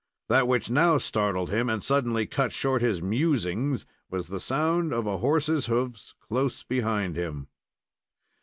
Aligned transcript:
That 0.29 0.47
which 0.47 0.71
now 0.71 0.97
startled 0.97 1.51
him 1.51 1.69
and 1.69 1.83
suddenly 1.83 2.25
cut 2.25 2.51
short 2.51 2.81
his 2.81 3.03
musings 3.03 3.85
was 4.09 4.29
the 4.29 4.39
sound 4.39 4.91
of 4.95 5.05
a 5.05 5.19
horse's 5.19 5.67
hoofs, 5.67 6.15
close 6.27 6.63
behind 6.63 7.15
him. 7.15 7.49